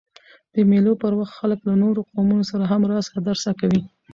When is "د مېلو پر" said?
0.53-1.13